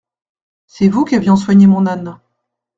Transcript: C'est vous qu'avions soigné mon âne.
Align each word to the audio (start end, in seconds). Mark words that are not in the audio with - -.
C'est 0.65 0.87
vous 0.87 1.05
qu'avions 1.05 1.35
soigné 1.35 1.67
mon 1.67 1.85
âne. 1.85 2.19